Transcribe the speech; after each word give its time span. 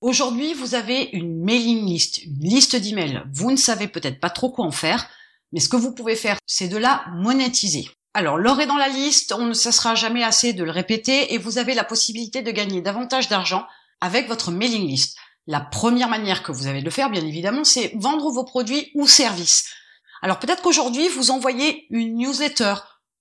Aujourd'hui, 0.00 0.54
vous 0.54 0.74
avez 0.74 1.10
une 1.12 1.44
mailing 1.44 1.84
list, 1.84 2.24
une 2.24 2.38
liste 2.40 2.74
d'emails. 2.74 3.22
Vous 3.34 3.50
ne 3.50 3.56
savez 3.56 3.86
peut-être 3.86 4.18
pas 4.18 4.30
trop 4.30 4.48
quoi 4.48 4.64
en 4.64 4.70
faire, 4.70 5.06
mais 5.52 5.60
ce 5.60 5.68
que 5.68 5.76
vous 5.76 5.92
pouvez 5.92 6.16
faire, 6.16 6.38
c'est 6.46 6.68
de 6.68 6.78
la 6.78 7.04
monétiser. 7.12 7.90
Alors, 8.14 8.38
l'or 8.38 8.62
est 8.62 8.66
dans 8.66 8.78
la 8.78 8.88
liste, 8.88 9.32
on 9.32 9.44
ne 9.44 9.52
cessera 9.52 9.94
jamais 9.94 10.24
assez 10.24 10.54
de 10.54 10.64
le 10.64 10.70
répéter, 10.70 11.34
et 11.34 11.38
vous 11.38 11.58
avez 11.58 11.74
la 11.74 11.84
possibilité 11.84 12.40
de 12.40 12.50
gagner 12.50 12.80
davantage 12.80 13.28
d'argent 13.28 13.66
avec 14.00 14.26
votre 14.26 14.50
mailing 14.50 14.88
list. 14.88 15.18
La 15.46 15.60
première 15.60 16.08
manière 16.08 16.42
que 16.42 16.50
vous 16.50 16.66
avez 16.66 16.80
de 16.80 16.86
le 16.86 16.90
faire, 16.90 17.10
bien 17.10 17.24
évidemment, 17.24 17.64
c'est 17.64 17.92
vendre 17.96 18.30
vos 18.30 18.44
produits 18.44 18.90
ou 18.94 19.06
services. 19.06 19.68
Alors 20.22 20.38
peut-être 20.38 20.62
qu'aujourd'hui, 20.62 21.08
vous 21.08 21.30
envoyez 21.30 21.86
une 21.90 22.16
newsletter 22.16 22.74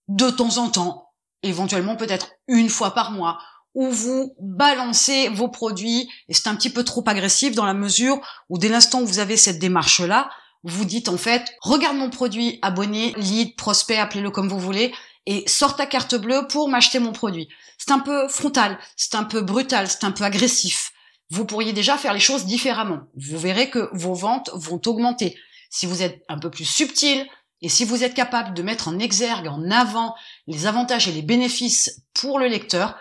de 0.08 0.30
temps 0.30 0.58
en 0.58 0.70
temps, 0.70 1.10
éventuellement 1.44 1.98
peut-être 1.98 2.32
une 2.48 2.70
fois 2.70 2.94
par 2.94 3.12
mois, 3.12 3.38
où 3.76 3.90
vous 3.90 4.36
balancez 4.40 5.30
vos 5.30 5.48
produits, 5.48 6.10
et 6.28 6.34
c'est 6.34 6.48
un 6.48 6.56
petit 6.56 6.70
peu 6.70 6.84
trop 6.84 7.04
agressif 7.06 7.56
dans 7.56 7.66
la 7.66 7.74
mesure 7.74 8.20
où 8.50 8.58
dès 8.58 8.70
l'instant 8.70 9.02
où 9.02 9.06
vous 9.06 9.20
avez 9.20 9.38
cette 9.38 9.60
démarche-là, 9.60 10.30
vous 10.64 10.86
dites 10.86 11.08
en 11.08 11.18
fait, 11.18 11.54
regarde 11.62 11.98
mon 11.98 12.10
produit, 12.10 12.60
abonné, 12.62 13.14
lead, 13.18 13.56
prospect, 13.56 13.98
appelez-le 13.98 14.32
comme 14.32 14.50
vous 14.50 14.60
voulez, 14.60 14.94
et 15.26 15.44
sors 15.48 15.76
ta 15.76 15.86
carte 15.86 16.16
bleue 16.16 16.48
pour 16.48 16.70
m'acheter 16.70 17.00
mon 17.00 17.12
produit. 17.12 17.48
C'est 17.78 17.92
un 17.92 18.00
peu 18.00 18.28
frontal, 18.28 18.78
c'est 18.96 19.16
un 19.16 19.24
peu 19.24 19.42
brutal, 19.42 19.88
c'est 19.88 20.04
un 20.04 20.12
peu 20.12 20.24
agressif. 20.24 20.92
Vous 21.30 21.46
pourriez 21.46 21.74
déjà 21.74 21.98
faire 21.98 22.14
les 22.14 22.20
choses 22.20 22.46
différemment. 22.46 23.02
Vous 23.16 23.38
verrez 23.38 23.70
que 23.70 23.90
vos 23.94 24.16
ventes 24.16 24.50
vont 24.54 24.82
augmenter. 24.88 25.38
Si 25.70 25.86
vous 25.86 26.02
êtes 26.02 26.24
un 26.28 26.40
peu 26.40 26.50
plus 26.50 26.66
subtil, 26.66 27.28
et 27.62 27.70
si 27.70 27.86
vous 27.86 28.04
êtes 28.04 28.14
capable 28.14 28.54
de 28.54 28.64
mettre 28.64 28.88
en 28.88 29.00
exergue, 29.00 29.48
en 29.48 29.70
avant, 29.70 30.16
les 30.48 30.66
avantages 30.66 31.08
et 31.08 31.12
les 31.12 31.22
bénéfices 31.22 32.02
pour 32.14 32.40
le 32.40 32.48
lecteur, 32.48 32.98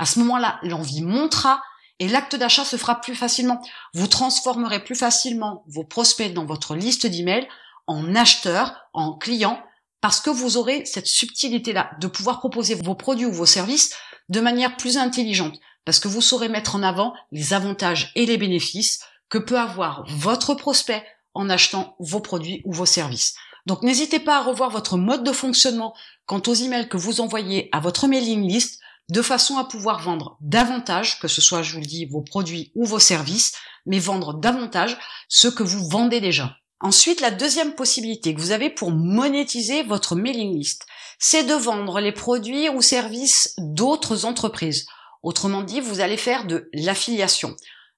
à 0.00 0.06
ce 0.06 0.18
moment-là, 0.20 0.58
l'envie 0.62 1.02
montera 1.02 1.62
et 1.98 2.08
l'acte 2.08 2.34
d'achat 2.34 2.64
se 2.64 2.76
fera 2.76 3.02
plus 3.02 3.14
facilement. 3.14 3.60
Vous 3.92 4.06
transformerez 4.06 4.82
plus 4.82 4.94
facilement 4.94 5.62
vos 5.66 5.84
prospects 5.84 6.32
dans 6.32 6.46
votre 6.46 6.74
liste 6.74 7.06
d'emails 7.06 7.46
en 7.86 8.14
acheteurs, 8.14 8.88
en 8.94 9.12
clients, 9.12 9.62
parce 10.00 10.22
que 10.22 10.30
vous 10.30 10.56
aurez 10.56 10.86
cette 10.86 11.06
subtilité-là 11.06 11.90
de 12.00 12.06
pouvoir 12.06 12.38
proposer 12.38 12.76
vos 12.76 12.94
produits 12.94 13.26
ou 13.26 13.32
vos 13.32 13.44
services 13.44 13.94
de 14.30 14.40
manière 14.40 14.78
plus 14.78 14.96
intelligente, 14.96 15.60
parce 15.84 16.00
que 16.00 16.08
vous 16.08 16.22
saurez 16.22 16.48
mettre 16.48 16.76
en 16.76 16.82
avant 16.82 17.12
les 17.30 17.52
avantages 17.52 18.10
et 18.14 18.24
les 18.24 18.38
bénéfices 18.38 19.04
que 19.28 19.36
peut 19.36 19.58
avoir 19.58 20.06
votre 20.08 20.54
prospect 20.54 21.04
en 21.34 21.50
achetant 21.50 21.94
vos 21.98 22.20
produits 22.20 22.62
ou 22.64 22.72
vos 22.72 22.86
services. 22.86 23.34
Donc 23.66 23.82
n'hésitez 23.82 24.18
pas 24.18 24.38
à 24.38 24.42
revoir 24.42 24.70
votre 24.70 24.96
mode 24.96 25.24
de 25.24 25.32
fonctionnement 25.32 25.94
quant 26.24 26.40
aux 26.46 26.54
emails 26.54 26.88
que 26.88 26.96
vous 26.96 27.20
envoyez 27.20 27.68
à 27.72 27.80
votre 27.80 28.08
mailing 28.08 28.48
list 28.48 28.80
de 29.10 29.22
façon 29.22 29.58
à 29.58 29.64
pouvoir 29.64 30.00
vendre 30.00 30.36
davantage, 30.40 31.18
que 31.18 31.28
ce 31.28 31.40
soit, 31.40 31.62
je 31.62 31.72
vous 31.72 31.80
le 31.80 31.86
dis, 31.86 32.06
vos 32.06 32.22
produits 32.22 32.70
ou 32.74 32.84
vos 32.84 32.98
services, 32.98 33.52
mais 33.86 33.98
vendre 33.98 34.34
davantage 34.34 34.96
ce 35.28 35.48
que 35.48 35.62
vous 35.62 35.88
vendez 35.88 36.20
déjà. 36.20 36.56
Ensuite, 36.80 37.20
la 37.20 37.30
deuxième 37.30 37.74
possibilité 37.74 38.34
que 38.34 38.40
vous 38.40 38.52
avez 38.52 38.70
pour 38.70 38.90
monétiser 38.90 39.82
votre 39.82 40.16
mailing 40.16 40.56
list, 40.56 40.86
c'est 41.18 41.44
de 41.44 41.54
vendre 41.54 42.00
les 42.00 42.12
produits 42.12 42.68
ou 42.70 42.80
services 42.80 43.54
d'autres 43.58 44.24
entreprises. 44.24 44.86
Autrement 45.22 45.62
dit, 45.62 45.80
vous 45.80 46.00
allez 46.00 46.16
faire 46.16 46.46
de 46.46 46.70
l'affiliation. 46.72 47.54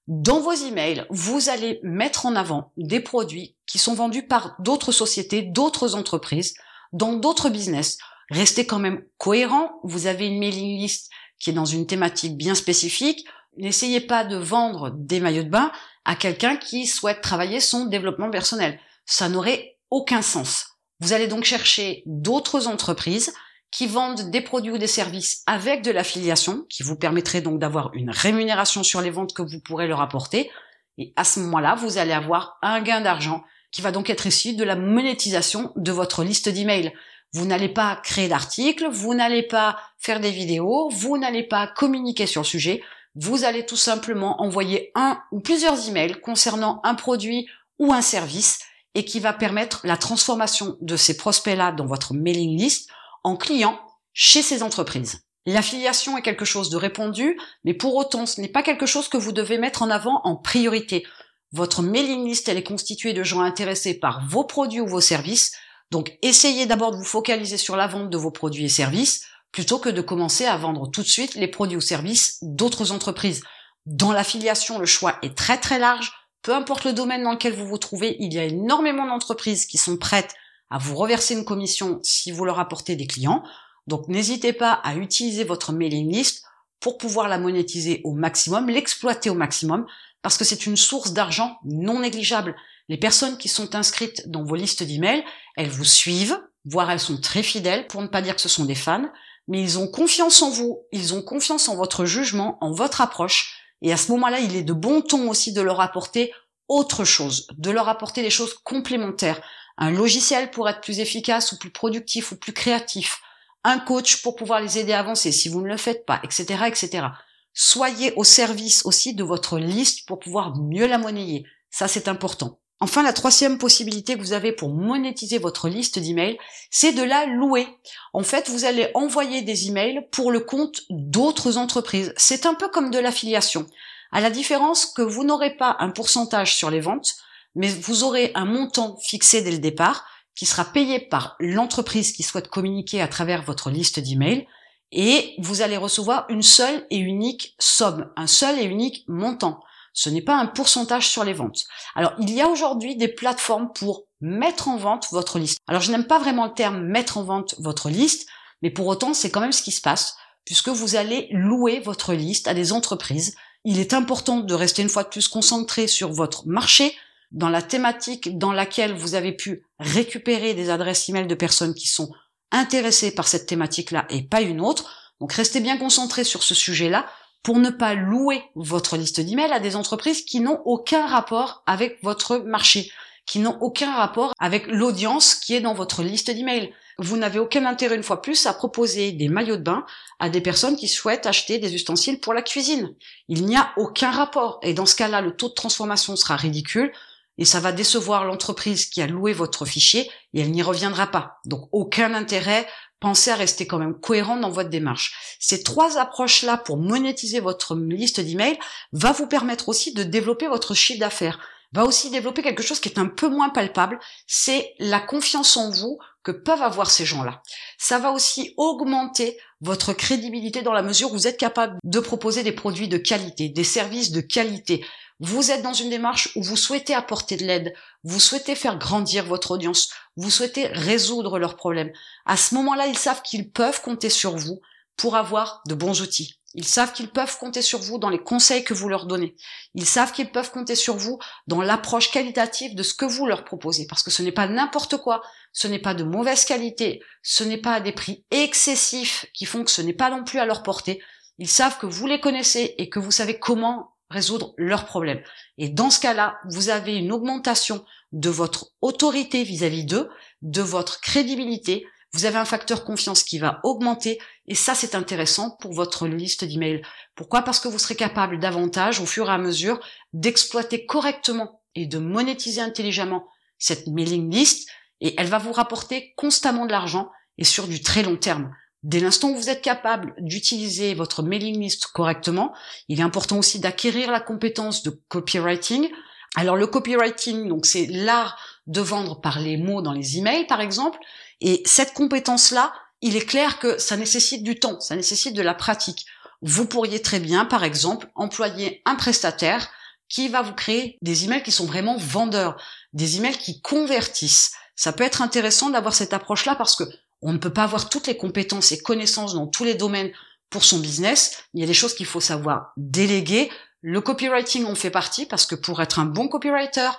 Dans 0.07 0.41
vos 0.41 0.51
emails, 0.51 1.05
vous 1.09 1.47
allez 1.47 1.79
mettre 1.83 2.25
en 2.25 2.35
avant 2.35 2.73
des 2.75 2.99
produits 2.99 3.55
qui 3.65 3.77
sont 3.77 3.93
vendus 3.93 4.27
par 4.27 4.55
d'autres 4.59 4.91
sociétés, 4.91 5.43
d'autres 5.43 5.95
entreprises, 5.95 6.55
dans 6.91 7.13
d'autres 7.13 7.49
business 7.49 7.97
Restez 8.33 8.65
quand 8.65 8.79
même 8.79 9.03
cohérent. 9.17 9.79
Vous 9.83 10.07
avez 10.07 10.25
une 10.25 10.39
mailing 10.39 10.79
list 10.79 11.11
qui 11.39 11.51
est 11.51 11.53
dans 11.53 11.65
une 11.65 11.85
thématique 11.85 12.35
bien 12.35 12.55
spécifique. 12.55 13.25
N'essayez 13.57 14.01
pas 14.01 14.23
de 14.23 14.37
vendre 14.37 14.91
des 14.95 15.19
maillots 15.19 15.43
de 15.43 15.49
bain 15.49 15.71
à 16.03 16.15
quelqu'un 16.15 16.57
qui 16.57 16.87
souhaite 16.87 17.21
travailler 17.21 17.59
son 17.59 17.85
développement 17.85 18.31
personnel. 18.31 18.79
Ça 19.05 19.29
n'aurait 19.29 19.77
aucun 19.91 20.23
sens. 20.23 20.65
Vous 20.99 21.13
allez 21.13 21.27
donc 21.27 21.43
chercher 21.43 22.01
d'autres 22.07 22.67
entreprises 22.67 23.33
qui 23.69 23.85
vendent 23.85 24.31
des 24.31 24.41
produits 24.41 24.71
ou 24.71 24.77
des 24.79 24.87
services 24.87 25.43
avec 25.45 25.83
de 25.83 25.91
l'affiliation, 25.91 26.65
qui 26.69 26.81
vous 26.81 26.95
permettrait 26.95 27.41
donc 27.41 27.59
d'avoir 27.59 27.93
une 27.93 28.09
rémunération 28.09 28.81
sur 28.81 29.01
les 29.01 29.11
ventes 29.11 29.33
que 29.33 29.43
vous 29.43 29.59
pourrez 29.59 29.87
leur 29.87 30.01
apporter. 30.01 30.49
Et 30.97 31.13
à 31.15 31.23
ce 31.23 31.39
moment-là, 31.39 31.75
vous 31.75 31.99
allez 31.99 32.13
avoir 32.13 32.57
un 32.63 32.81
gain 32.81 33.01
d'argent 33.01 33.43
qui 33.71 33.81
va 33.81 33.91
donc 33.91 34.09
être 34.09 34.25
issu 34.25 34.55
de 34.55 34.63
la 34.63 34.75
monétisation 34.75 35.71
de 35.75 35.91
votre 35.91 36.23
liste 36.23 36.49
d'emails. 36.49 36.93
Vous 37.33 37.45
n'allez 37.45 37.69
pas 37.69 37.95
créer 38.03 38.27
d'articles, 38.27 38.87
vous 38.89 39.13
n'allez 39.13 39.43
pas 39.43 39.77
faire 39.97 40.19
des 40.19 40.31
vidéos, 40.31 40.89
vous 40.89 41.17
n'allez 41.17 41.43
pas 41.43 41.67
communiquer 41.67 42.27
sur 42.27 42.41
le 42.41 42.47
sujet, 42.47 42.81
vous 43.15 43.43
allez 43.43 43.65
tout 43.65 43.75
simplement 43.75 44.41
envoyer 44.41 44.91
un 44.95 45.19
ou 45.31 45.39
plusieurs 45.39 45.87
emails 45.87 46.19
concernant 46.21 46.79
un 46.83 46.95
produit 46.95 47.47
ou 47.79 47.93
un 47.93 48.01
service 48.01 48.59
et 48.95 49.05
qui 49.05 49.19
va 49.19 49.33
permettre 49.33 49.81
la 49.83 49.97
transformation 49.97 50.77
de 50.81 50.95
ces 50.95 51.17
prospects-là 51.17 51.71
dans 51.71 51.85
votre 51.85 52.13
mailing 52.13 52.57
list 52.57 52.89
en 53.23 53.35
clients 53.35 53.79
chez 54.13 54.41
ces 54.41 54.61
entreprises. 54.61 55.23
L'affiliation 55.45 56.17
est 56.17 56.21
quelque 56.21 56.45
chose 56.45 56.69
de 56.69 56.77
répandu, 56.77 57.37
mais 57.65 57.73
pour 57.73 57.95
autant, 57.95 58.25
ce 58.25 58.39
n'est 58.39 58.47
pas 58.47 58.63
quelque 58.63 58.85
chose 58.85 59.09
que 59.09 59.17
vous 59.17 59.31
devez 59.31 59.57
mettre 59.57 59.81
en 59.81 59.89
avant 59.89 60.21
en 60.23 60.35
priorité. 60.35 61.05
Votre 61.51 61.81
mailing 61.81 62.25
list, 62.25 62.47
elle 62.47 62.57
est 62.57 62.63
constituée 62.63 63.13
de 63.13 63.23
gens 63.23 63.41
intéressés 63.41 63.99
par 63.99 64.25
vos 64.27 64.43
produits 64.43 64.81
ou 64.81 64.87
vos 64.87 65.01
services, 65.01 65.51
donc 65.93 66.17
essayez 66.23 66.65
d'abord 66.65 66.89
de 66.89 66.97
vous 66.97 67.03
focaliser 67.03 67.55
sur 67.55 67.75
la 67.75 67.85
vente 67.85 68.09
de 68.09 68.17
vos 68.17 68.31
produits 68.31 68.65
et 68.65 68.69
services 68.69 69.27
plutôt 69.51 69.77
que 69.77 69.89
de 69.89 70.01
commencer 70.01 70.43
à 70.43 70.57
vendre 70.57 70.89
tout 70.89 71.03
de 71.03 71.07
suite 71.07 71.35
les 71.35 71.47
produits 71.47 71.77
ou 71.77 71.81
services 71.81 72.39
d'autres 72.41 72.91
entreprises. 72.91 73.43
Dans 73.85 74.11
l'affiliation, 74.11 74.79
le 74.79 74.87
choix 74.87 75.19
est 75.21 75.37
très 75.37 75.59
très 75.59 75.77
large. 75.77 76.11
Peu 76.41 76.51
importe 76.51 76.85
le 76.85 76.93
domaine 76.93 77.23
dans 77.23 77.33
lequel 77.33 77.53
vous 77.53 77.67
vous 77.67 77.77
trouvez, 77.77 78.17
il 78.19 78.33
y 78.33 78.39
a 78.39 78.45
énormément 78.45 79.05
d'entreprises 79.05 79.67
qui 79.67 79.77
sont 79.77 79.95
prêtes 79.95 80.33
à 80.71 80.79
vous 80.79 80.95
reverser 80.95 81.35
une 81.35 81.45
commission 81.45 81.99
si 82.01 82.31
vous 82.31 82.43
leur 82.43 82.57
apportez 82.57 82.95
des 82.95 83.05
clients. 83.05 83.43
Donc 83.85 84.07
n'hésitez 84.07 84.51
pas 84.51 84.71
à 84.71 84.95
utiliser 84.95 85.43
votre 85.43 85.73
mailing 85.73 86.11
list 86.11 86.43
pour 86.79 86.97
pouvoir 86.97 87.27
la 87.27 87.37
monétiser 87.37 88.01
au 88.03 88.13
maximum, 88.13 88.67
l'exploiter 88.67 89.29
au 89.29 89.35
maximum, 89.35 89.85
parce 90.23 90.39
que 90.39 90.43
c'est 90.43 90.65
une 90.65 90.75
source 90.75 91.13
d'argent 91.13 91.59
non 91.63 91.99
négligeable. 91.99 92.55
Les 92.89 92.97
personnes 92.97 93.37
qui 93.37 93.49
sont 93.49 93.75
inscrites 93.75 94.29
dans 94.29 94.43
vos 94.43 94.55
listes 94.55 94.83
d'emails, 94.83 95.23
elles 95.55 95.69
vous 95.69 95.85
suivent, 95.85 96.39
voire 96.65 96.91
elles 96.91 96.99
sont 96.99 97.19
très 97.19 97.43
fidèles, 97.43 97.87
pour 97.87 98.01
ne 98.01 98.07
pas 98.07 98.21
dire 98.21 98.35
que 98.35 98.41
ce 98.41 98.49
sont 98.49 98.65
des 98.65 98.75
fans, 98.75 99.09
mais 99.47 99.61
ils 99.61 99.79
ont 99.79 99.87
confiance 99.87 100.41
en 100.41 100.49
vous, 100.49 100.83
ils 100.91 101.13
ont 101.13 101.21
confiance 101.21 101.69
en 101.69 101.75
votre 101.75 102.05
jugement, 102.05 102.57
en 102.61 102.71
votre 102.71 103.01
approche, 103.01 103.59
et 103.81 103.91
à 103.91 103.97
ce 103.97 104.11
moment-là, 104.13 104.39
il 104.39 104.55
est 104.55 104.63
de 104.63 104.73
bon 104.73 105.01
ton 105.01 105.29
aussi 105.29 105.53
de 105.53 105.61
leur 105.61 105.81
apporter 105.81 106.33
autre 106.69 107.03
chose, 107.03 107.47
de 107.57 107.71
leur 107.71 107.89
apporter 107.89 108.21
des 108.21 108.29
choses 108.29 108.53
complémentaires, 108.63 109.41
un 109.77 109.91
logiciel 109.91 110.51
pour 110.51 110.69
être 110.69 110.81
plus 110.81 110.99
efficace 110.99 111.51
ou 111.51 111.57
plus 111.57 111.71
productif 111.71 112.31
ou 112.31 112.37
plus 112.37 112.53
créatif, 112.53 113.21
un 113.63 113.79
coach 113.79 114.21
pour 114.21 114.35
pouvoir 114.35 114.61
les 114.61 114.77
aider 114.77 114.93
à 114.93 114.99
avancer 114.99 115.31
si 115.31 115.49
vous 115.49 115.61
ne 115.61 115.67
le 115.67 115.77
faites 115.77 116.05
pas, 116.05 116.21
etc., 116.23 116.63
etc. 116.67 117.07
Soyez 117.53 118.13
au 118.15 118.23
service 118.23 118.85
aussi 118.85 119.13
de 119.13 119.23
votre 119.23 119.57
liste 119.59 120.07
pour 120.07 120.19
pouvoir 120.19 120.57
mieux 120.57 120.87
la 120.87 120.97
monnayer. 120.97 121.45
Ça, 121.69 121.87
c'est 121.87 122.07
important. 122.07 122.59
Enfin, 122.79 123.01
la 123.01 123.13
troisième 123.13 123.57
possibilité 123.57 124.15
que 124.15 124.19
vous 124.19 124.33
avez 124.33 124.51
pour 124.51 124.69
monétiser 124.69 125.37
votre 125.37 125.69
liste 125.69 125.99
d'emails, 125.99 126.37
c'est 126.69 126.91
de 126.91 127.03
la 127.03 127.25
louer. 127.25 127.67
En 128.11 128.23
fait, 128.23 128.49
vous 128.49 128.65
allez 128.65 128.89
envoyer 128.93 129.41
des 129.41 129.67
emails 129.67 130.05
pour 130.11 130.31
le 130.31 130.41
compte 130.41 130.81
d'autres 130.89 131.57
entreprises. 131.57 132.13
C'est 132.17 132.45
un 132.45 132.55
peu 132.55 132.67
comme 132.67 132.91
de 132.91 132.99
l'affiliation. 132.99 133.67
À 134.11 134.19
la 134.19 134.29
différence 134.29 134.85
que 134.85 135.01
vous 135.01 135.23
n'aurez 135.23 135.55
pas 135.55 135.77
un 135.79 135.89
pourcentage 135.89 136.55
sur 136.55 136.69
les 136.69 136.81
ventes, 136.81 137.15
mais 137.55 137.69
vous 137.69 138.03
aurez 138.03 138.31
un 138.35 138.45
montant 138.45 138.97
fixé 138.97 139.41
dès 139.41 139.51
le 139.51 139.59
départ 139.59 140.05
qui 140.35 140.45
sera 140.45 140.65
payé 140.65 140.99
par 140.99 141.35
l'entreprise 141.39 142.11
qui 142.11 142.23
souhaite 142.23 142.47
communiquer 142.47 143.01
à 143.01 143.07
travers 143.07 143.43
votre 143.43 143.69
liste 143.69 143.99
d'emails 143.99 144.47
et 144.91 145.35
vous 145.39 145.61
allez 145.61 145.77
recevoir 145.77 146.25
une 146.29 146.43
seule 146.43 146.85
et 146.89 146.97
unique 146.97 147.55
somme, 147.59 148.11
un 148.15 148.27
seul 148.27 148.59
et 148.59 148.65
unique 148.65 149.03
montant. 149.07 149.59
Ce 149.93 150.09
n'est 150.09 150.21
pas 150.21 150.35
un 150.35 150.47
pourcentage 150.47 151.07
sur 151.07 151.23
les 151.23 151.33
ventes. 151.33 151.65
Alors, 151.95 152.13
il 152.19 152.31
y 152.31 152.41
a 152.41 152.49
aujourd'hui 152.49 152.95
des 152.95 153.07
plateformes 153.07 153.71
pour 153.73 154.05
mettre 154.21 154.67
en 154.67 154.77
vente 154.77 155.07
votre 155.11 155.39
liste. 155.39 155.59
Alors, 155.67 155.81
je 155.81 155.91
n'aime 155.91 156.07
pas 156.07 156.19
vraiment 156.19 156.45
le 156.45 156.53
terme 156.53 156.83
mettre 156.83 157.17
en 157.17 157.23
vente 157.23 157.55
votre 157.59 157.89
liste, 157.89 158.27
mais 158.61 158.71
pour 158.71 158.87
autant, 158.87 159.13
c'est 159.13 159.29
quand 159.29 159.41
même 159.41 159.51
ce 159.51 159.63
qui 159.63 159.71
se 159.71 159.81
passe, 159.81 160.15
puisque 160.45 160.69
vous 160.69 160.95
allez 160.95 161.27
louer 161.31 161.79
votre 161.79 162.13
liste 162.13 162.47
à 162.47 162.53
des 162.53 162.73
entreprises. 162.73 163.35
Il 163.65 163.79
est 163.79 163.93
important 163.93 164.39
de 164.39 164.53
rester 164.53 164.81
une 164.81 164.89
fois 164.89 165.03
de 165.03 165.09
plus 165.09 165.27
concentré 165.27 165.87
sur 165.87 166.11
votre 166.11 166.47
marché, 166.47 166.95
dans 167.33 167.49
la 167.49 167.61
thématique 167.61 168.37
dans 168.37 168.53
laquelle 168.53 168.93
vous 168.93 169.15
avez 169.15 169.31
pu 169.31 169.65
récupérer 169.79 170.53
des 170.53 170.69
adresses 170.69 171.09
email 171.09 171.27
de 171.27 171.35
personnes 171.35 171.73
qui 171.73 171.87
sont 171.87 172.11
intéressées 172.51 173.13
par 173.13 173.27
cette 173.27 173.47
thématique-là 173.47 174.05
et 174.09 174.21
pas 174.21 174.41
une 174.41 174.61
autre. 174.61 175.13
Donc 175.19 175.33
restez 175.33 175.59
bien 175.59 175.77
concentré 175.77 176.23
sur 176.23 176.43
ce 176.43 176.53
sujet-là 176.53 177.05
pour 177.43 177.59
ne 177.59 177.69
pas 177.69 177.93
louer 177.93 178.41
votre 178.55 178.97
liste 178.97 179.19
d'emails 179.19 179.51
à 179.51 179.59
des 179.59 179.75
entreprises 179.75 180.23
qui 180.23 180.39
n'ont 180.39 180.61
aucun 180.65 181.05
rapport 181.05 181.63
avec 181.67 182.01
votre 182.01 182.37
marché, 182.37 182.89
qui 183.25 183.39
n'ont 183.39 183.57
aucun 183.61 183.93
rapport 183.93 184.33
avec 184.39 184.67
l'audience 184.67 185.35
qui 185.35 185.53
est 185.53 185.61
dans 185.61 185.73
votre 185.73 186.03
liste 186.03 186.31
d'emails. 186.31 186.73
vous 186.99 187.17
n'avez 187.17 187.39
aucun 187.39 187.65
intérêt 187.65 187.95
une 187.95 188.03
fois 188.03 188.21
plus 188.21 188.45
à 188.45 188.53
proposer 188.53 189.11
des 189.11 189.27
maillots 189.27 189.57
de 189.57 189.63
bain 189.63 189.85
à 190.19 190.29
des 190.29 190.41
personnes 190.41 190.77
qui 190.77 190.87
souhaitent 190.87 191.25
acheter 191.25 191.57
des 191.57 191.75
ustensiles 191.75 192.19
pour 192.19 192.33
la 192.33 192.41
cuisine. 192.41 192.93
Il 193.27 193.45
n'y 193.45 193.57
a 193.57 193.73
aucun 193.77 194.11
rapport 194.11 194.59
et 194.63 194.73
dans 194.73 194.85
ce 194.85 194.95
cas-là, 194.95 195.21
le 195.21 195.35
taux 195.35 195.49
de 195.49 195.53
transformation 195.53 196.15
sera 196.15 196.35
ridicule 196.35 196.91
et 197.37 197.45
ça 197.45 197.59
va 197.59 197.71
décevoir 197.71 198.25
l'entreprise 198.25 198.85
qui 198.85 199.01
a 199.01 199.07
loué 199.07 199.33
votre 199.33 199.65
fichier 199.65 200.09
et 200.33 200.41
elle 200.41 200.51
n'y 200.51 200.61
reviendra 200.61 201.07
pas. 201.07 201.39
Donc 201.45 201.67
aucun 201.71 202.13
intérêt, 202.13 202.67
pensez 203.03 203.31
à 203.31 203.35
rester 203.35 203.67
quand 203.67 203.79
même 203.79 203.99
cohérent 203.99 204.37
dans 204.37 204.49
votre 204.49 204.69
démarche. 204.69 205.37
Ces 205.37 205.61
trois 205.61 205.97
approches-là 205.97 206.55
pour 206.55 206.77
monétiser 206.77 207.41
votre 207.41 207.75
liste 207.75 208.21
d'emails 208.21 208.57
va 208.93 209.11
vous 209.11 209.27
permettre 209.27 209.67
aussi 209.67 209.93
de 209.93 210.03
développer 210.03 210.47
votre 210.47 210.73
chiffre 210.73 211.01
d'affaires 211.01 211.37
va 211.73 211.85
aussi 211.85 212.11
développer 212.11 212.43
quelque 212.43 212.61
chose 212.61 212.79
qui 212.79 212.87
est 212.87 212.99
un 212.99 213.07
peu 213.07 213.27
moins 213.27 213.49
palpable, 213.49 213.99
c'est 214.27 214.75
la 214.77 214.99
confiance 214.99 215.57
en 215.57 215.71
vous 215.71 215.97
que 216.21 216.31
peuvent 216.31 216.61
avoir 216.61 216.91
ces 216.91 217.03
gens-là. 217.03 217.41
Ça 217.79 217.97
va 217.97 218.11
aussi 218.11 218.53
augmenter 218.57 219.37
votre 219.59 219.91
crédibilité 219.93 220.61
dans 220.61 220.71
la 220.71 220.83
mesure 220.83 221.09
où 221.09 221.13
vous 221.13 221.27
êtes 221.27 221.39
capable 221.39 221.79
de 221.83 221.99
proposer 221.99 222.43
des 222.43 222.51
produits 222.51 222.87
de 222.87 222.97
qualité, 222.97 223.49
des 223.49 223.63
services 223.63 224.11
de 224.11 224.21
qualité. 224.21 224.85
Vous 225.25 225.51
êtes 225.51 225.61
dans 225.61 225.71
une 225.71 225.89
démarche 225.89 226.31
où 226.35 226.43
vous 226.43 226.57
souhaitez 226.57 226.93
apporter 226.93 227.37
de 227.37 227.45
l'aide, 227.45 227.73
vous 228.03 228.19
souhaitez 228.19 228.55
faire 228.55 228.77
grandir 228.77 229.23
votre 229.23 229.51
audience, 229.51 229.87
vous 230.17 230.29
souhaitez 230.29 230.67
résoudre 230.67 231.39
leurs 231.39 231.55
problèmes. 231.55 231.93
À 232.25 232.35
ce 232.35 232.53
moment-là, 232.55 232.87
ils 232.87 232.97
savent 232.97 233.21
qu'ils 233.21 233.49
peuvent 233.49 233.81
compter 233.81 234.09
sur 234.09 234.35
vous 234.35 234.59
pour 234.97 235.15
avoir 235.15 235.61
de 235.65 235.75
bons 235.75 236.01
outils. 236.01 236.41
Ils 236.55 236.67
savent 236.67 236.91
qu'ils 236.91 237.09
peuvent 237.09 237.37
compter 237.37 237.61
sur 237.61 237.79
vous 237.79 237.99
dans 237.99 238.09
les 238.09 238.21
conseils 238.21 238.65
que 238.65 238.73
vous 238.73 238.89
leur 238.89 239.05
donnez. 239.05 239.37
Ils 239.75 239.85
savent 239.85 240.11
qu'ils 240.11 240.29
peuvent 240.29 240.51
compter 240.51 240.75
sur 240.75 240.97
vous 240.97 241.19
dans 241.47 241.61
l'approche 241.61 242.11
qualitative 242.11 242.75
de 242.75 242.83
ce 242.83 242.93
que 242.93 243.05
vous 243.05 243.25
leur 243.25 243.45
proposez. 243.45 243.87
Parce 243.87 244.03
que 244.03 244.11
ce 244.11 244.23
n'est 244.23 244.33
pas 244.33 244.47
n'importe 244.47 244.97
quoi, 244.97 245.21
ce 245.53 245.69
n'est 245.69 245.79
pas 245.79 245.93
de 245.93 246.03
mauvaise 246.03 246.43
qualité, 246.43 247.01
ce 247.21 247.45
n'est 247.45 247.61
pas 247.61 247.79
des 247.79 247.93
prix 247.93 248.25
excessifs 248.29 249.25
qui 249.33 249.45
font 249.45 249.63
que 249.63 249.71
ce 249.71 249.81
n'est 249.81 249.93
pas 249.93 250.09
non 250.09 250.25
plus 250.25 250.39
à 250.39 250.45
leur 250.45 250.63
portée. 250.63 251.01
Ils 251.37 251.47
savent 251.47 251.77
que 251.77 251.85
vous 251.85 252.07
les 252.07 252.19
connaissez 252.19 252.75
et 252.77 252.89
que 252.89 252.99
vous 252.99 253.11
savez 253.11 253.39
comment 253.39 253.92
résoudre 254.13 254.53
leurs 254.57 254.85
problèmes. 254.85 255.21
Et 255.57 255.69
dans 255.69 255.89
ce 255.89 255.99
cas-là, 255.99 256.37
vous 256.49 256.69
avez 256.69 256.95
une 256.95 257.11
augmentation 257.11 257.83
de 258.11 258.29
votre 258.29 258.67
autorité 258.81 259.43
vis-à-vis 259.43 259.85
d'eux, 259.85 260.09
de 260.41 260.61
votre 260.61 261.01
crédibilité, 261.01 261.85
vous 262.13 262.25
avez 262.25 262.37
un 262.37 262.45
facteur 262.45 262.85
confiance 262.85 263.23
qui 263.23 263.39
va 263.39 263.59
augmenter 263.63 264.19
et 264.47 264.53
ça 264.53 264.75
c'est 264.75 264.93
intéressant 264.93 265.57
pour 265.59 265.73
votre 265.73 266.07
liste 266.07 266.45
d'emails. 266.45 266.83
Pourquoi? 267.15 267.41
Parce 267.41 267.59
que 267.59 267.67
vous 267.67 267.79
serez 267.79 267.95
capable 267.95 268.39
davantage 268.39 268.99
au 268.99 269.07
fur 269.07 269.29
et 269.29 269.33
à 269.33 269.39
mesure 269.39 269.79
d'exploiter 270.13 270.85
correctement 270.85 271.61
et 271.73 271.87
de 271.87 271.97
monétiser 271.97 272.61
intelligemment 272.61 273.27
cette 273.57 273.87
mailing 273.87 274.31
list 274.31 274.69
et 275.01 275.15
elle 275.17 275.27
va 275.27 275.39
vous 275.39 275.51
rapporter 275.51 276.13
constamment 276.15 276.67
de 276.67 276.71
l'argent 276.71 277.09
et 277.39 277.43
sur 277.43 277.67
du 277.67 277.81
très 277.81 278.03
long 278.03 278.15
terme. 278.15 278.53
Dès 278.83 278.99
l'instant 278.99 279.29
où 279.29 279.35
vous 279.35 279.49
êtes 279.49 279.61
capable 279.61 280.13
d'utiliser 280.19 280.93
votre 280.93 281.23
mailing 281.23 281.59
list 281.59 281.87
correctement, 281.87 282.53
il 282.89 282.99
est 282.99 283.03
important 283.03 283.37
aussi 283.37 283.59
d'acquérir 283.59 284.11
la 284.11 284.19
compétence 284.19 284.83
de 284.83 284.89
copywriting. 285.07 285.89
Alors 286.35 286.57
le 286.57 286.67
copywriting, 286.67 287.47
donc 287.47 287.65
c'est 287.65 287.85
l'art 287.85 288.37
de 288.67 288.81
vendre 288.81 289.21
par 289.21 289.39
les 289.39 289.57
mots 289.57 289.81
dans 289.81 289.93
les 289.93 290.17
emails 290.17 290.47
par 290.47 290.59
exemple, 290.59 290.99
et 291.39 291.61
cette 291.65 291.93
compétence-là, 291.93 292.73
il 293.01 293.15
est 293.15 293.25
clair 293.25 293.59
que 293.59 293.77
ça 293.77 293.97
nécessite 293.97 294.43
du 294.43 294.59
temps, 294.59 294.79
ça 294.79 294.95
nécessite 294.95 295.35
de 295.35 295.41
la 295.41 295.53
pratique. 295.53 296.05
Vous 296.41 296.65
pourriez 296.65 297.01
très 297.01 297.19
bien, 297.19 297.45
par 297.45 297.63
exemple, 297.63 298.09
employer 298.15 298.81
un 298.85 298.95
prestataire 298.95 299.69
qui 300.09 300.27
va 300.27 300.41
vous 300.41 300.53
créer 300.53 300.97
des 301.01 301.25
emails 301.25 301.43
qui 301.43 301.51
sont 301.51 301.65
vraiment 301.65 301.97
vendeurs, 301.97 302.61
des 302.91 303.17
emails 303.17 303.37
qui 303.37 303.61
convertissent. 303.61 304.53
Ça 304.75 304.91
peut 304.91 305.03
être 305.03 305.21
intéressant 305.21 305.69
d'avoir 305.69 305.93
cette 305.93 306.13
approche-là 306.13 306.55
parce 306.55 306.75
que 306.75 306.83
on 307.23 307.33
ne 307.33 307.37
peut 307.37 307.53
pas 307.53 307.63
avoir 307.63 307.89
toutes 307.89 308.07
les 308.07 308.17
compétences 308.17 308.71
et 308.71 308.81
connaissances 308.81 309.33
dans 309.33 309.47
tous 309.47 309.63
les 309.63 309.75
domaines 309.75 310.11
pour 310.49 310.63
son 310.63 310.79
business. 310.79 311.43
Il 311.53 311.61
y 311.61 311.63
a 311.63 311.67
des 311.67 311.73
choses 311.73 311.95
qu'il 311.95 312.05
faut 312.05 312.19
savoir 312.19 312.73
déléguer. 312.77 313.49
Le 313.81 314.01
copywriting 314.01 314.65
en 314.65 314.75
fait 314.75 314.91
partie 314.91 315.25
parce 315.25 315.45
que 315.45 315.55
pour 315.55 315.81
être 315.81 315.99
un 315.99 316.05
bon 316.05 316.27
copywriter, 316.27 316.89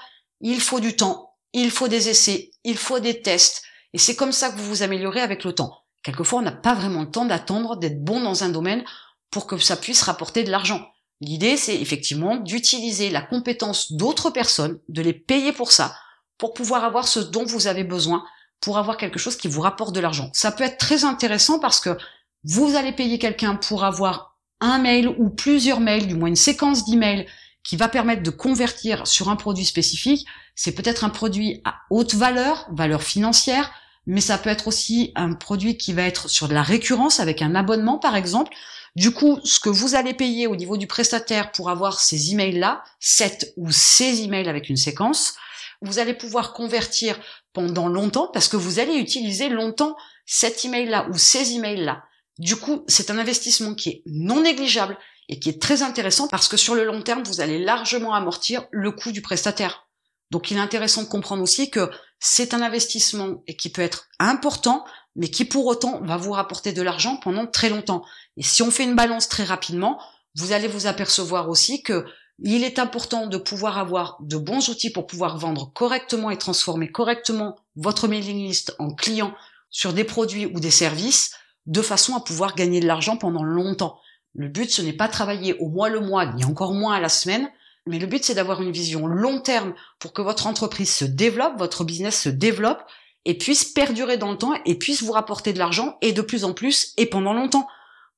il 0.40 0.60
faut 0.60 0.80
du 0.80 0.96
temps, 0.96 1.34
il 1.52 1.70
faut 1.70 1.88
des 1.88 2.08
essais, 2.08 2.50
il 2.64 2.76
faut 2.76 2.98
des 2.98 3.22
tests, 3.22 3.62
et 3.94 3.98
c'est 3.98 4.16
comme 4.16 4.32
ça 4.32 4.50
que 4.50 4.58
vous 4.58 4.66
vous 4.66 4.82
améliorez 4.82 5.20
avec 5.20 5.44
le 5.44 5.54
temps. 5.54 5.84
Quelquefois, 6.02 6.40
on 6.40 6.42
n'a 6.42 6.52
pas 6.52 6.74
vraiment 6.74 7.02
le 7.02 7.10
temps 7.10 7.24
d'attendre 7.24 7.76
d'être 7.76 8.02
bon 8.04 8.20
dans 8.20 8.44
un 8.44 8.50
domaine 8.50 8.84
pour 9.30 9.46
que 9.46 9.56
ça 9.56 9.76
puisse 9.76 10.02
rapporter 10.02 10.42
de 10.42 10.50
l'argent. 10.50 10.84
L'idée, 11.20 11.56
c'est 11.56 11.80
effectivement 11.80 12.36
d'utiliser 12.36 13.08
la 13.08 13.22
compétence 13.22 13.92
d'autres 13.92 14.30
personnes, 14.30 14.80
de 14.88 15.00
les 15.00 15.14
payer 15.14 15.52
pour 15.52 15.72
ça, 15.72 15.96
pour 16.36 16.52
pouvoir 16.52 16.84
avoir 16.84 17.08
ce 17.08 17.20
dont 17.20 17.44
vous 17.44 17.68
avez 17.68 17.84
besoin, 17.84 18.24
pour 18.60 18.78
avoir 18.78 18.96
quelque 18.96 19.18
chose 19.18 19.36
qui 19.36 19.48
vous 19.48 19.60
rapporte 19.60 19.94
de 19.94 20.00
l'argent. 20.00 20.30
Ça 20.32 20.52
peut 20.52 20.64
être 20.64 20.78
très 20.78 21.04
intéressant 21.04 21.58
parce 21.58 21.80
que 21.80 21.96
vous 22.44 22.76
allez 22.76 22.92
payer 22.92 23.18
quelqu'un 23.18 23.56
pour 23.56 23.84
avoir 23.84 24.36
un 24.60 24.78
mail 24.78 25.08
ou 25.08 25.30
plusieurs 25.30 25.80
mails, 25.80 26.06
du 26.06 26.14
moins 26.14 26.28
une 26.28 26.36
séquence 26.36 26.84
d'emails 26.84 27.26
qui 27.62 27.76
va 27.76 27.88
permettre 27.88 28.22
de 28.22 28.30
convertir 28.30 29.06
sur 29.06 29.28
un 29.28 29.36
produit 29.36 29.64
spécifique. 29.64 30.26
C'est 30.54 30.74
peut-être 30.74 31.04
un 31.04 31.10
produit 31.10 31.60
à 31.64 31.76
haute 31.90 32.14
valeur, 32.14 32.66
valeur 32.70 33.02
financière, 33.02 33.72
mais 34.06 34.20
ça 34.20 34.38
peut 34.38 34.50
être 34.50 34.68
aussi 34.68 35.12
un 35.16 35.32
produit 35.32 35.76
qui 35.78 35.92
va 35.92 36.02
être 36.02 36.28
sur 36.28 36.46
de 36.48 36.54
la 36.54 36.62
récurrence 36.62 37.20
avec 37.20 37.42
un 37.42 37.54
abonnement 37.54 37.98
par 37.98 38.16
exemple. 38.16 38.52
Du 38.96 39.10
coup, 39.10 39.40
ce 39.42 39.58
que 39.58 39.70
vous 39.70 39.94
allez 39.94 40.14
payer 40.14 40.46
au 40.46 40.54
niveau 40.54 40.76
du 40.76 40.86
prestataire 40.86 41.50
pour 41.50 41.70
avoir 41.70 42.00
ces 42.00 42.32
emails-là, 42.32 42.84
7 43.00 43.54
ou 43.56 43.72
ces 43.72 44.22
emails 44.22 44.48
avec 44.48 44.68
une 44.68 44.76
séquence, 44.76 45.34
vous 45.82 45.98
allez 45.98 46.14
pouvoir 46.14 46.52
convertir 46.52 47.18
pendant 47.52 47.88
longtemps 47.88 48.28
parce 48.32 48.48
que 48.48 48.56
vous 48.56 48.78
allez 48.78 48.96
utiliser 48.96 49.48
longtemps 49.48 49.96
cet 50.26 50.64
email-là 50.64 51.06
ou 51.10 51.18
ces 51.18 51.54
emails-là. 51.54 52.02
Du 52.38 52.56
coup, 52.56 52.84
c'est 52.88 53.10
un 53.10 53.18
investissement 53.18 53.74
qui 53.74 53.88
est 53.90 54.02
non 54.06 54.42
négligeable 54.42 54.98
et 55.28 55.38
qui 55.38 55.48
est 55.48 55.60
très 55.60 55.82
intéressant 55.82 56.28
parce 56.28 56.48
que 56.48 56.56
sur 56.56 56.74
le 56.74 56.84
long 56.84 57.02
terme, 57.02 57.22
vous 57.22 57.40
allez 57.40 57.58
largement 57.62 58.14
amortir 58.14 58.66
le 58.70 58.90
coût 58.90 59.12
du 59.12 59.22
prestataire. 59.22 59.86
Donc 60.30 60.50
il 60.50 60.56
est 60.56 60.60
intéressant 60.60 61.02
de 61.02 61.08
comprendre 61.08 61.42
aussi 61.42 61.70
que 61.70 61.90
c'est 62.18 62.54
un 62.54 62.62
investissement 62.62 63.42
et 63.46 63.56
qui 63.56 63.70
peut 63.70 63.82
être 63.82 64.08
important, 64.18 64.84
mais 65.14 65.28
qui 65.28 65.44
pour 65.44 65.66
autant 65.66 66.00
va 66.02 66.16
vous 66.16 66.32
rapporter 66.32 66.72
de 66.72 66.82
l'argent 66.82 67.16
pendant 67.18 67.46
très 67.46 67.68
longtemps. 67.68 68.04
Et 68.36 68.42
si 68.42 68.62
on 68.62 68.70
fait 68.70 68.84
une 68.84 68.96
balance 68.96 69.28
très 69.28 69.44
rapidement, 69.44 70.00
vous 70.34 70.52
allez 70.52 70.66
vous 70.66 70.86
apercevoir 70.86 71.48
aussi 71.48 71.82
que 71.82 72.04
il 72.42 72.64
est 72.64 72.78
important 72.78 73.26
de 73.26 73.36
pouvoir 73.36 73.78
avoir 73.78 74.18
de 74.20 74.36
bons 74.36 74.68
outils 74.68 74.90
pour 74.90 75.06
pouvoir 75.06 75.38
vendre 75.38 75.72
correctement 75.72 76.30
et 76.30 76.38
transformer 76.38 76.90
correctement 76.90 77.56
votre 77.76 78.08
mailing 78.08 78.46
list 78.46 78.74
en 78.78 78.92
client 78.92 79.34
sur 79.70 79.92
des 79.92 80.04
produits 80.04 80.46
ou 80.46 80.60
des 80.60 80.70
services 80.70 81.34
de 81.66 81.82
façon 81.82 82.14
à 82.16 82.20
pouvoir 82.20 82.54
gagner 82.54 82.80
de 82.80 82.86
l'argent 82.86 83.16
pendant 83.16 83.44
longtemps. 83.44 83.98
Le 84.34 84.48
but, 84.48 84.70
ce 84.70 84.82
n'est 84.82 84.92
pas 84.92 85.08
travailler 85.08 85.54
au 85.58 85.68
mois 85.68 85.88
le 85.88 86.00
mois, 86.00 86.26
ni 86.26 86.44
encore 86.44 86.74
moins 86.74 86.94
à 86.94 87.00
la 87.00 87.08
semaine, 87.08 87.48
mais 87.86 87.98
le 87.98 88.06
but, 88.06 88.24
c'est 88.24 88.34
d'avoir 88.34 88.62
une 88.62 88.72
vision 88.72 89.06
long 89.06 89.40
terme 89.40 89.74
pour 89.98 90.12
que 90.12 90.22
votre 90.22 90.46
entreprise 90.46 90.92
se 90.92 91.04
développe, 91.04 91.58
votre 91.58 91.84
business 91.84 92.20
se 92.20 92.28
développe 92.28 92.82
et 93.24 93.36
puisse 93.36 93.64
perdurer 93.64 94.16
dans 94.16 94.32
le 94.32 94.38
temps 94.38 94.54
et 94.64 94.74
puisse 94.76 95.02
vous 95.02 95.12
rapporter 95.12 95.52
de 95.52 95.58
l'argent 95.58 95.96
et 96.00 96.12
de 96.12 96.22
plus 96.22 96.44
en 96.44 96.52
plus 96.52 96.92
et 96.96 97.06
pendant 97.06 97.32
longtemps. 97.32 97.66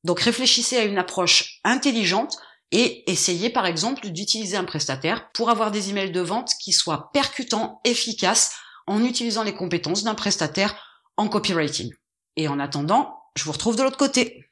Donc 0.05 0.21
réfléchissez 0.21 0.77
à 0.77 0.85
une 0.85 0.99
approche 0.99 1.61
intelligente 1.65 2.39
et 2.73 3.11
essayez 3.11 3.51
par 3.51 3.67
exemple 3.67 4.09
d'utiliser 4.09 4.57
un 4.57 4.65
prestataire 4.65 5.31
pour 5.33 5.51
avoir 5.51 5.71
des 5.71 5.91
emails 5.91 6.11
de 6.11 6.21
vente 6.21 6.53
qui 6.61 6.73
soient 6.73 7.11
percutants, 7.13 7.81
efficaces 7.85 8.55
en 8.87 9.05
utilisant 9.05 9.43
les 9.43 9.55
compétences 9.55 10.05
d'un 10.05 10.15
prestataire 10.15 10.75
en 11.17 11.29
copywriting. 11.29 11.93
Et 12.37 12.49
en 12.49 12.59
attendant, 12.59 13.19
je 13.37 13.45
vous 13.45 13.53
retrouve 13.53 13.77
de 13.77 13.83
l'autre 13.83 13.97
côté. 13.97 14.51